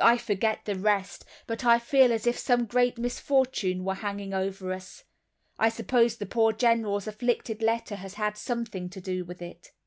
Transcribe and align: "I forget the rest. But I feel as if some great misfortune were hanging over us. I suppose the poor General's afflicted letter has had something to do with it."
"I 0.00 0.18
forget 0.18 0.66
the 0.66 0.74
rest. 0.76 1.24
But 1.46 1.64
I 1.64 1.78
feel 1.78 2.12
as 2.12 2.26
if 2.26 2.36
some 2.36 2.66
great 2.66 2.98
misfortune 2.98 3.84
were 3.84 3.94
hanging 3.94 4.34
over 4.34 4.70
us. 4.70 5.04
I 5.58 5.70
suppose 5.70 6.18
the 6.18 6.26
poor 6.26 6.52
General's 6.52 7.06
afflicted 7.06 7.62
letter 7.62 7.96
has 7.96 8.12
had 8.20 8.36
something 8.36 8.90
to 8.90 9.00
do 9.00 9.24
with 9.24 9.40
it." 9.40 9.72